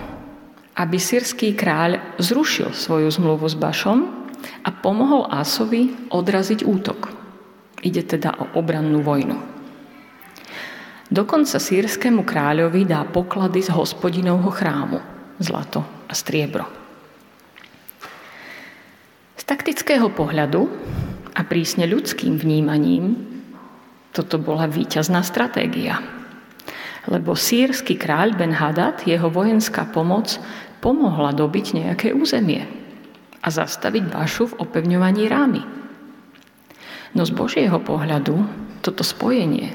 [0.75, 3.99] aby sírsky kráľ zrušil svoju zmluvu s Bašom
[4.61, 7.24] a pomohol Ásovi odraziť útok.
[7.85, 9.37] Ide teda o obrannú vojnu.
[11.05, 14.97] Dokonca sírskému kráľovi dá poklady z hospodinovho chrámu,
[15.37, 16.65] zlato a striebro.
[19.37, 20.65] Z taktického pohľadu
[21.37, 23.21] a prísne ľudským vnímaním
[24.09, 26.01] toto bola víťazná stratégia.
[27.05, 30.41] Lebo sírsky kráľ Ben Hadad, jeho vojenská pomoc
[30.81, 32.65] pomohla dobiť nejaké územie
[33.45, 35.84] a zastaviť Bašu v opevňovaní rámy.
[37.15, 38.35] No z Božieho pohľadu
[38.83, 39.71] toto spojenie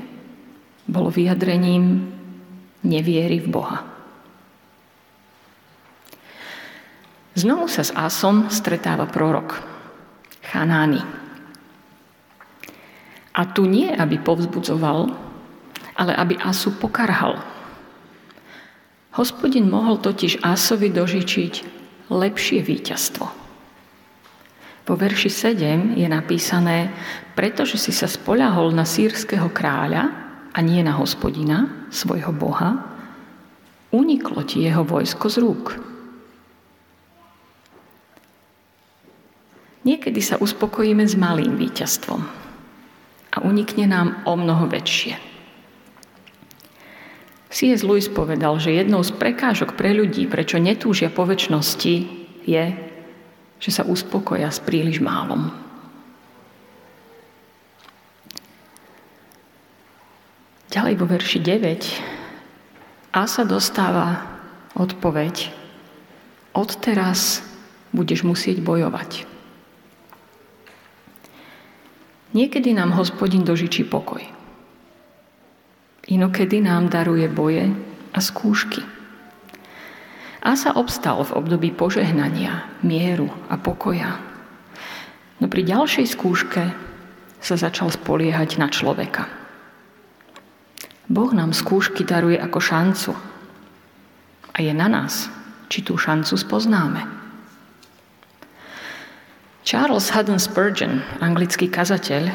[0.84, 2.12] bolo vyjadrením
[2.84, 3.78] neviery v Boha.
[7.32, 9.64] Znovu sa s Asom stretáva prorok,
[10.52, 11.00] Chanány.
[13.32, 15.08] A tu nie, aby povzbudzoval,
[15.96, 17.40] ale aby Asu pokarhal,
[19.10, 21.52] Hospodin mohol totiž Asovi dožičiť
[22.14, 23.26] lepšie víťazstvo.
[24.90, 26.90] Po verši 7 je napísané,
[27.38, 30.10] pretože si sa spoľahol na sírskeho kráľa
[30.50, 32.90] a nie na hospodina, svojho boha,
[33.94, 35.78] uniklo ti jeho vojsko z rúk.
[39.86, 42.26] Niekedy sa uspokojíme s malým víťazstvom
[43.30, 45.14] a unikne nám o mnoho väčšie.
[47.46, 47.86] C.S.
[47.86, 51.94] Lewis povedal, že jednou z prekážok pre ľudí, prečo netúžia po väčšnosti,
[52.42, 52.89] je,
[53.60, 55.52] že sa uspokoja s príliš málom.
[60.72, 64.22] Ďalej vo verši 9 a sa dostáva
[64.72, 65.50] odpoveď
[66.54, 67.42] odteraz
[67.90, 69.26] budeš musieť bojovať.
[72.30, 74.22] Niekedy nám hospodin dožičí pokoj.
[76.06, 77.66] Inokedy nám daruje boje
[78.14, 78.99] a skúšky.
[80.40, 84.16] A sa obstal v období požehnania, mieru a pokoja.
[85.40, 86.64] No pri ďalšej skúške
[87.40, 89.28] sa začal spoliehať na človeka.
[91.10, 93.12] Boh nám skúšky daruje ako šancu.
[94.50, 95.28] A je na nás,
[95.68, 97.02] či tú šancu spoznáme.
[99.60, 102.32] Charles Haddon Spurgeon, anglický kazateľ,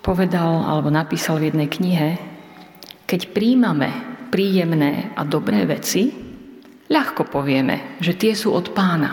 [0.00, 2.10] povedal alebo napísal v jednej knihe,
[3.04, 6.14] keď príjmame príjemné a dobré veci,
[6.86, 9.12] ľahko povieme, že tie sú od pána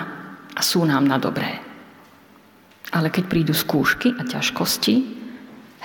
[0.53, 1.57] a sú nám na dobré.
[2.93, 4.95] Ale keď prídu skúšky a ťažkosti,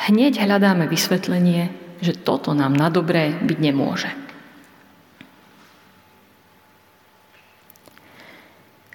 [0.08, 4.10] hneď hľadáme vysvetlenie, že toto nám na dobré byť nemôže.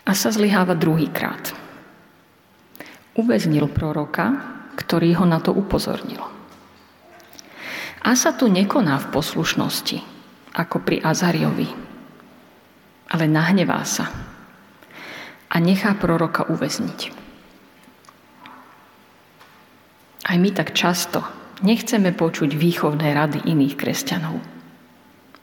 [0.08, 1.52] A sa zlyháva druhýkrát.
[3.20, 6.24] Uväznil proroka, ktorý ho na to upozornil.
[8.08, 10.00] Asa tu nekoná v poslušnosti,
[10.56, 11.70] ako pri Azariovi,
[13.12, 14.08] ale nahnevá sa
[15.48, 17.00] a nechá proroka uväzniť.
[20.28, 21.24] Aj my tak často
[21.64, 24.36] nechceme počuť výchovné rady iných kresťanov.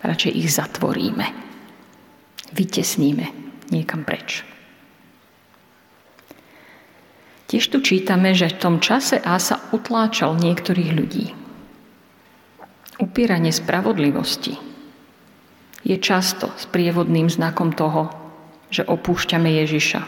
[0.04, 1.26] Radšej ich zatvoríme,
[2.52, 3.26] vytesníme
[3.72, 4.44] niekam preč.
[7.48, 11.26] Tiež tu čítame, že v tom čase Ása utláčal niektorých ľudí.
[13.00, 14.73] Upieranie spravodlivosti
[15.84, 18.08] je často sprievodným znakom toho,
[18.72, 20.02] že opúšťame Ježiša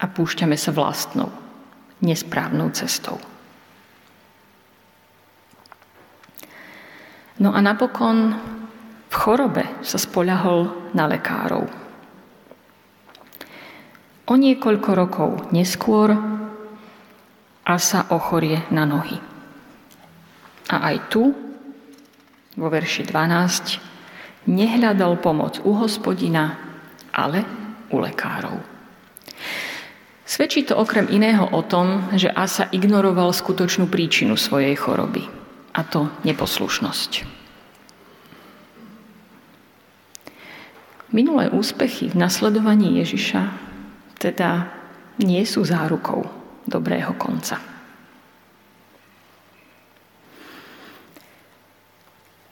[0.00, 1.28] a púšťame sa vlastnou,
[2.00, 3.20] nesprávnou cestou.
[7.40, 8.36] No a napokon
[9.08, 11.64] v chorobe sa spoľahol na lekárov.
[14.30, 16.14] O niekoľko rokov neskôr
[17.66, 19.18] a sa ochorie na nohy.
[20.70, 21.34] A aj tu,
[22.54, 23.89] vo verši 12,
[24.48, 26.56] nehľadal pomoc u hospodina,
[27.12, 27.44] ale
[27.90, 28.56] u lekárov.
[30.24, 35.26] Svedčí to okrem iného o tom, že Asa ignoroval skutočnú príčinu svojej choroby,
[35.74, 37.40] a to neposlušnosť.
[41.10, 43.42] Minulé úspechy v nasledovaní Ježiša
[44.22, 44.70] teda
[45.18, 46.22] nie sú zárukou
[46.70, 47.69] dobrého konca.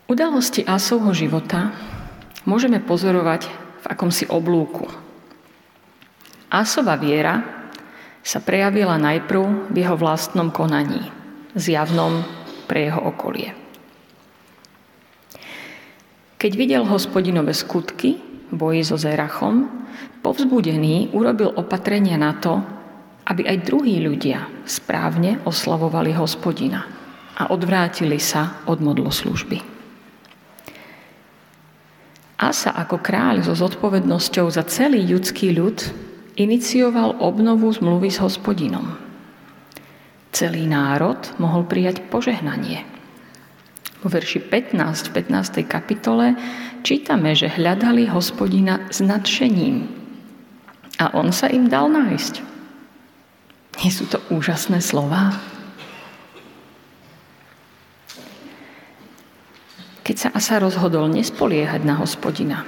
[0.09, 1.69] Udalosti Asovho života
[2.49, 3.45] môžeme pozorovať
[3.85, 4.89] v akomsi oblúku.
[6.49, 7.45] Asova viera
[8.25, 11.13] sa prejavila najprv v jeho vlastnom konaní,
[11.53, 12.25] zjavnom
[12.65, 13.53] pre jeho okolie.
[16.41, 18.17] Keď videl hospodinové skutky
[18.49, 19.69] v boji so Zerachom,
[20.25, 22.65] povzbudený urobil opatrenia na to,
[23.29, 26.89] aby aj druhí ľudia správne oslavovali hospodina
[27.37, 29.78] a odvrátili sa od modloslužby.
[32.39, 35.83] Asa ako kráľ so zodpovednosťou za celý ľudský ľud
[36.39, 38.95] inicioval obnovu zmluvy s hospodinom.
[40.31, 42.87] Celý národ mohol prijať požehnanie–
[43.99, 45.67] vo verši 15 v 15.
[45.67, 46.39] kapitole
[46.87, 49.91] čítame, že hľadali hospodina s nadšením.
[51.03, 52.35] A on sa im dal nájsť.
[53.83, 55.35] Nie sú to úžasné slova?
[60.09, 62.65] Keď sa Asa rozhodol nespoliehať na hospodina,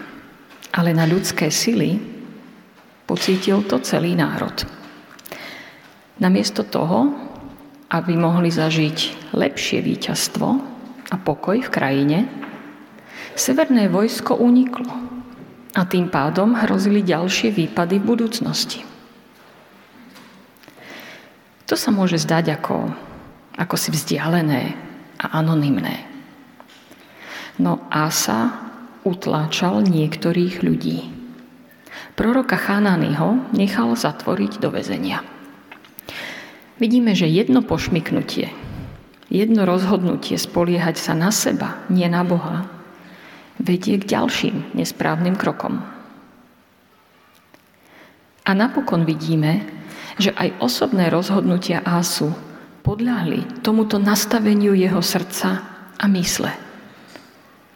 [0.77, 1.97] ale na ľudské sily,
[3.09, 4.53] pocítil to celý národ.
[6.21, 7.17] Namiesto toho,
[7.89, 10.49] aby mohli zažiť lepšie víťazstvo,
[11.11, 12.19] a pokoj v krajine,
[13.35, 14.93] severné vojsko uniklo
[15.75, 18.85] a tým pádom hrozili ďalšie výpady v budúcnosti.
[21.67, 22.91] To sa môže zdať ako,
[23.57, 24.77] ako si vzdialené
[25.19, 26.10] a anonymné.
[27.61, 28.73] No Asa
[29.05, 31.13] utláčal niektorých ľudí.
[32.17, 35.21] Proroka Chanányho nechal zatvoriť do väzenia.
[36.81, 38.49] Vidíme, že jedno pošmiknutie
[39.31, 42.67] Jedno rozhodnutie spoliehať sa na seba, nie na Boha,
[43.63, 45.79] vedie k ďalším nesprávnym krokom.
[48.43, 49.63] A napokon vidíme,
[50.19, 52.35] že aj osobné rozhodnutia Ásu
[52.83, 55.63] podľahli tomuto nastaveniu jeho srdca
[55.95, 56.70] a mysle.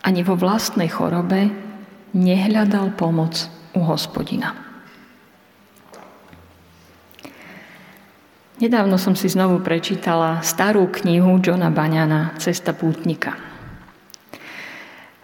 [0.04, 1.48] Ani vo vlastnej chorobe
[2.12, 4.52] nehľadal pomoc u hospodina.
[8.60, 13.34] Nedávno som si znovu prečítala starú knihu Johna Baňana Cesta pútnika.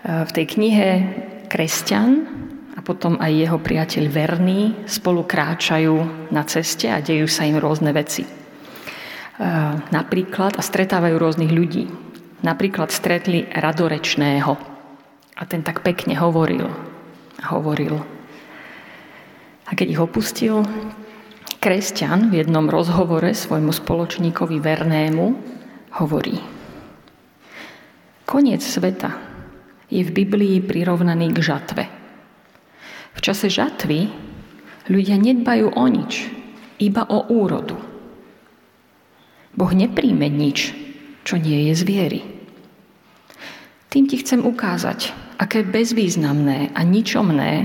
[0.02, 0.88] V tej knihe
[1.46, 2.10] kresťan
[2.74, 7.92] a potom aj jeho priateľ Verný spolu kráčajú na ceste a dejú sa im rôzne
[7.92, 8.24] veci.
[8.24, 8.30] E,
[9.92, 11.84] napríklad, a stretávajú rôznych ľudí.
[12.40, 14.69] Napríklad stretli radorečného
[15.40, 16.68] a ten tak pekne hovoril
[17.48, 17.96] hovoril.
[19.64, 20.66] A keď ich opustil,
[21.60, 25.26] Kresťan v jednom rozhovore svojmu spoločníkovi Vernému
[26.00, 26.40] hovorí
[28.24, 29.12] Koniec sveta
[29.90, 31.84] je v Biblii prirovnaný k žatve.
[33.12, 34.08] V čase žatvy
[34.86, 36.30] ľudia nedbajú o nič,
[36.78, 37.76] iba o úrodu.
[39.50, 40.72] Boh nepríjme nič,
[41.26, 42.20] čo nie je zviery.
[43.90, 45.10] Tým ti chcem ukázať,
[45.40, 47.64] aké bezvýznamné a ničomné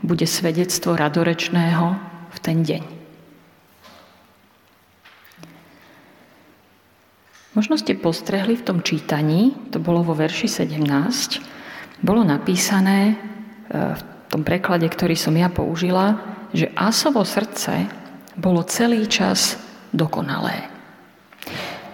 [0.00, 1.86] bude svedectvo radorečného
[2.32, 2.82] v ten deň.
[7.52, 13.14] Možno ste postrehli v tom čítaní, to bolo vo verši 17, bolo napísané e,
[13.68, 14.00] v
[14.32, 16.16] tom preklade, ktorý som ja použila,
[16.56, 17.84] že Asovo srdce
[18.38, 19.60] bolo celý čas
[19.92, 20.72] dokonalé.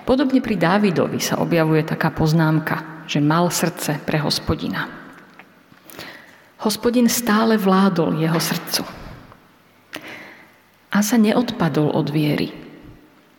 [0.06, 5.05] Podobne pri Dávidovi sa objavuje taká poznámka, že mal srdce pre hospodina.
[6.56, 8.82] Hospodin stále vládol jeho srdcu.
[10.88, 12.56] A sa neodpadol od viery,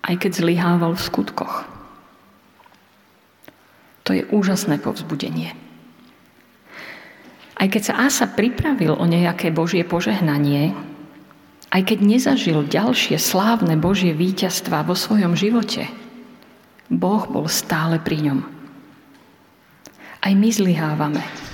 [0.06, 1.66] aj keď zlyhával v skutkoch.
[4.06, 5.58] To je úžasné povzbudenie.
[7.58, 10.78] Aj keď sa Asa pripravil o nejaké Božie požehnanie,
[11.74, 15.90] aj keď nezažil ďalšie slávne Božie víťazstva vo svojom živote,
[16.88, 18.40] Boh bol stále pri ňom.
[20.24, 21.47] Aj my zlyhávame.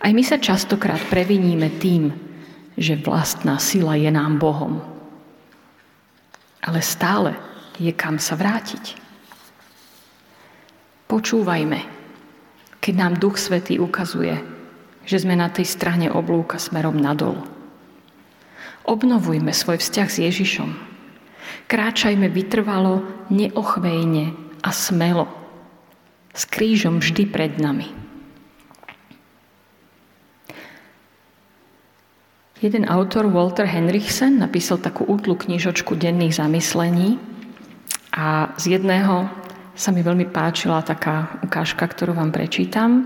[0.00, 2.08] Aj my sa častokrát previníme tým,
[2.80, 4.80] že vlastná sila je nám Bohom.
[6.64, 7.36] Ale stále
[7.76, 8.96] je kam sa vrátiť.
[11.04, 11.80] Počúvajme,
[12.80, 14.40] keď nám Duch Svetý ukazuje,
[15.04, 17.44] že sme na tej strane oblúka smerom nadol.
[18.88, 20.70] Obnovujme svoj vzťah s Ježišom.
[21.68, 24.32] Kráčajme vytrvalo, neochvejne
[24.64, 25.28] a smelo.
[26.32, 27.99] S krížom vždy pred nami.
[32.60, 37.16] Jeden autor, Walter Henrichsen, napísal takú útlu knižočku denných zamyslení
[38.12, 39.32] a z jedného
[39.72, 43.02] sa mi veľmi páčila taká ukážka, ktorú vám prečítam, e,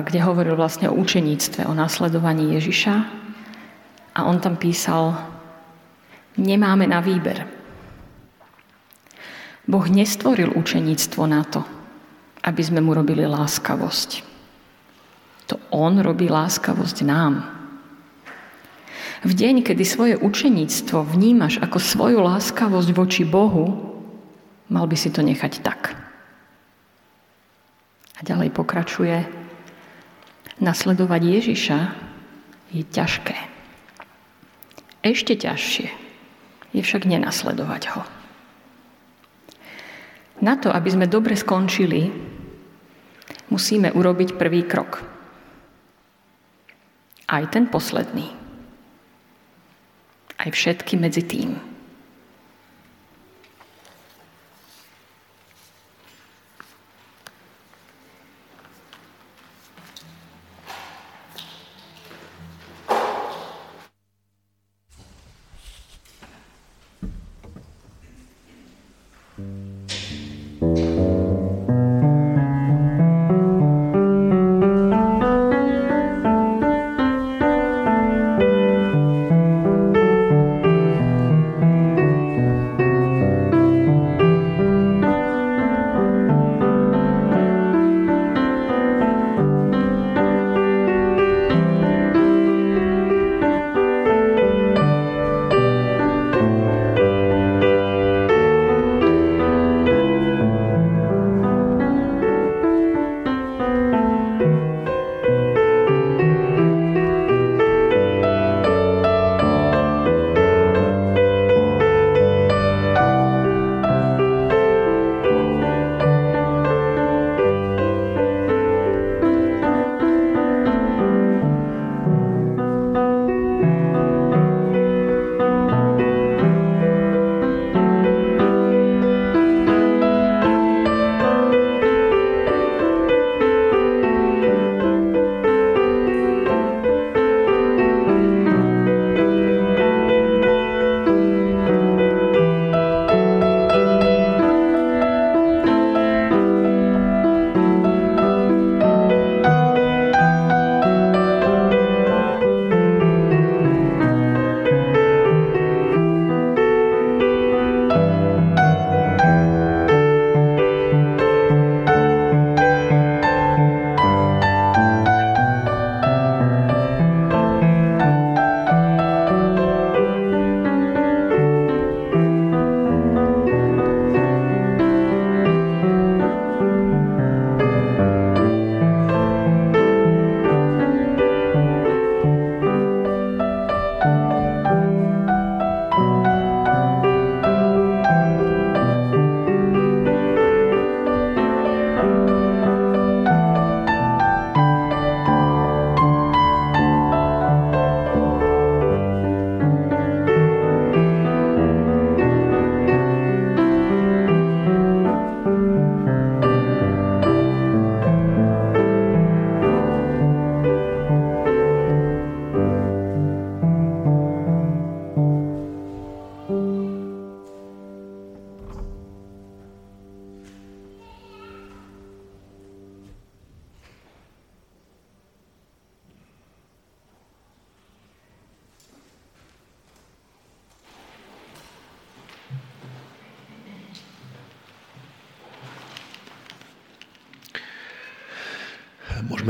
[0.00, 2.94] kde hovoril vlastne o učeníctve, o následovaní Ježiša.
[4.16, 5.12] A on tam písal,
[6.40, 7.44] nemáme na výber.
[9.68, 11.60] Boh nestvoril učeníctvo na to,
[12.48, 14.24] aby sme mu robili láskavosť.
[15.52, 17.55] To on robí láskavosť nám.
[19.24, 23.96] V deň, kedy svoje učeníctvo vnímaš ako svoju láskavosť voči Bohu,
[24.66, 25.94] Mal by si to nechať tak.
[28.16, 29.22] A ďalej pokračuje,
[30.58, 31.78] nasledovať Ježiša
[32.74, 33.36] je ťažké.
[35.06, 35.88] Ešte ťažšie
[36.74, 38.02] je však nenasledovať ho.
[40.42, 42.10] Na to, aby sme dobre skončili,
[43.48, 45.06] musíme urobiť prvý krok.
[47.30, 48.35] Aj ten posledný.
[50.46, 51.75] Aj všetky medzi tým.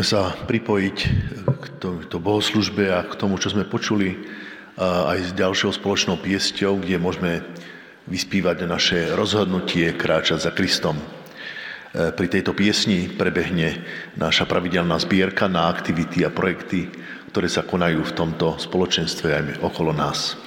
[0.07, 0.99] Sa pripojiť
[1.43, 4.15] k to bohoslužbe a k tomu, čo sme počuli
[4.79, 7.43] aj s ďalšou spoločnou piesťou, kde môžeme
[8.07, 10.95] vyspívať naše rozhodnutie kráčať za Kristom.
[10.95, 11.05] E,
[12.15, 13.83] pri tejto piesni prebehne
[14.15, 16.87] naša pravidelná zbierka na aktivity a projekty,
[17.35, 20.39] ktoré sa konajú v tomto spoločenstve aj okolo nás.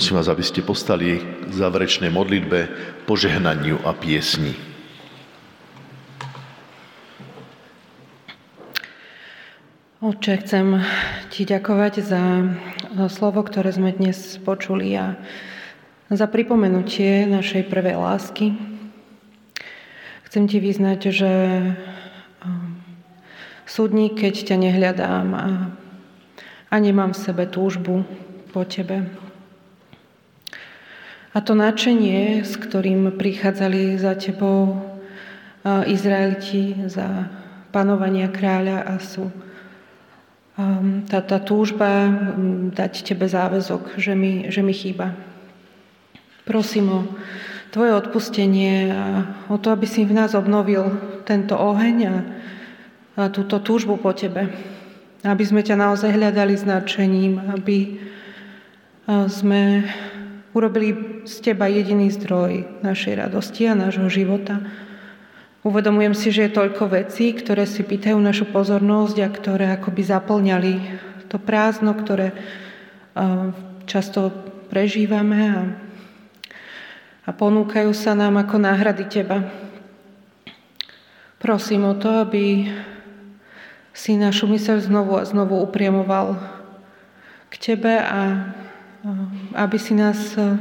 [0.00, 2.72] Prosím vás, aby ste postali k záverečnej modlitbe,
[3.04, 4.56] požehnaniu a piesni.
[10.00, 10.80] Oče, chcem
[11.28, 12.48] ti ďakovať za
[13.12, 15.20] slovo, ktoré sme dnes počuli a
[16.08, 18.56] za pripomenutie našej prvej lásky.
[20.24, 21.32] Chcem ti vyznať, že
[22.40, 22.80] um,
[23.68, 25.76] súdnik, keď ťa nehľadám a,
[26.72, 28.08] a nemám v sebe túžbu
[28.48, 29.28] po tebe,
[31.30, 34.82] a to nadšenie, s ktorým prichádzali za tebou
[35.64, 37.30] Izraeliti za
[37.70, 39.30] panovania kráľa Asu,
[41.06, 42.10] tá, tá túžba
[42.74, 45.14] dať tebe záväzok, že mi, že mi chýba.
[46.44, 47.00] Prosím o
[47.70, 49.04] tvoje odpustenie a
[49.46, 52.16] o to, aby si v nás obnovil tento oheň a,
[53.14, 54.50] a túto túžbu po tebe.
[55.22, 58.00] Aby sme ťa naozaj hľadali s nadšením, aby
[59.30, 59.86] sme
[60.50, 64.58] urobili z teba jediný zdroj našej radosti a nášho života.
[65.60, 70.72] Uvedomujem si, že je toľko vecí, ktoré si pýtajú našu pozornosť a ktoré akoby zaplňali
[71.28, 72.32] to prázdno, ktoré
[73.84, 74.32] často
[74.72, 75.60] prežívame a,
[77.26, 79.46] a ponúkajú sa nám ako náhrady teba.
[81.36, 82.72] Prosím o to, aby
[83.92, 86.40] si našu myseľ znovu a znovu upriemoval
[87.50, 88.48] k tebe a
[89.56, 90.60] aby si nás e,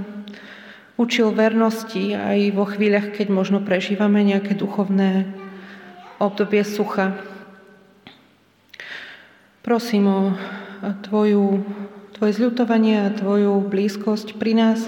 [0.96, 5.28] učil vernosti aj vo chvíľach, keď možno prežívame nejaké duchovné
[6.20, 7.20] obdobie sucha.
[9.60, 10.20] Prosím o
[11.04, 11.68] tvoju,
[12.16, 14.80] tvoje zľutovanie a tvoju blízkosť pri nás,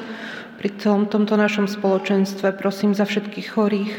[0.56, 2.56] pri celom tomto našom spoločenstve.
[2.56, 3.94] Prosím za všetkých chorých,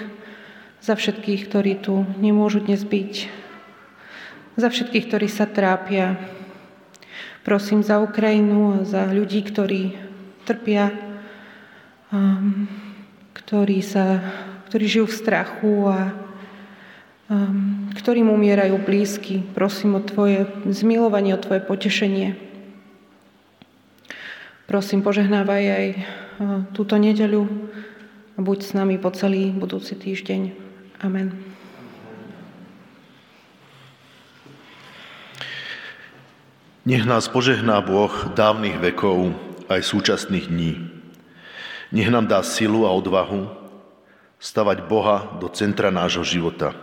[0.81, 3.13] za všetkých, ktorí tu nemôžu dnes byť,
[4.57, 6.17] za všetkých, ktorí sa trápia,
[7.43, 9.99] Prosím za Ukrajinu a za ľudí, ktorí
[10.47, 10.95] trpia,
[12.15, 12.71] um,
[13.35, 14.23] ktorí, sa,
[14.71, 16.01] ktorí žijú v strachu a
[17.27, 19.43] um, ktorým umierajú blízky.
[19.59, 22.39] Prosím o Tvoje zmilovanie, o Tvoje potešenie.
[24.71, 26.03] Prosím, požehnávaj aj uh,
[26.71, 27.51] túto nedeľu
[28.35, 30.55] a buď s nami po celý budúci týždeň.
[31.03, 31.52] Amen.
[36.83, 39.31] Nech nás požehná Boh dávnych vekov
[39.71, 40.83] aj súčasných dní.
[41.95, 43.47] Nech nám dá silu a odvahu
[44.43, 46.75] stavať Boha do centra nášho života,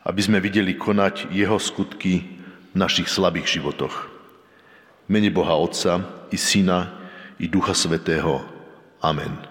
[0.00, 2.40] aby sme videli konať Jeho skutky
[2.72, 4.08] v našich slabých životoch.
[5.12, 6.00] Mene Boha Otca
[6.32, 6.88] i Syna
[7.36, 8.40] i Ducha Svetého.
[9.04, 9.49] Amen.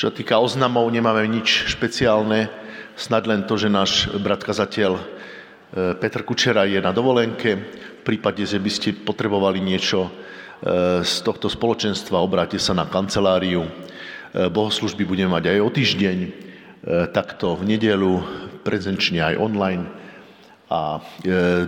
[0.00, 2.48] Čo týka oznamov, nemáme nič špeciálne,
[2.96, 5.02] snad len to, že náš brat kazateľ e,
[6.00, 7.60] Petr Kučera je na dovolenke.
[8.00, 13.68] V prípade, že by ste potrebovali niečo e, z tohto spoločenstva, obráte sa na kanceláriu.
[13.68, 16.18] E, bohoslužby budeme mať aj o týždeň,
[17.12, 18.24] takto v nedelu,
[18.64, 19.84] prezenčne aj online.
[20.72, 21.04] A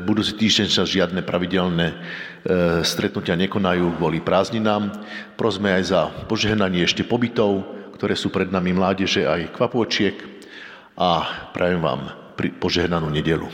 [0.08, 2.00] budúci týždeň sa žiadne pravidelné
[2.80, 4.88] stretnutia nekonajú kvôli prázdninám.
[5.36, 10.18] Prosme aj za požehnanie ešte pobytov, ktoré sú pred nami mládeže aj kvapôčiek
[10.98, 11.22] a
[11.54, 13.46] prajem vám požehnanú nedelu.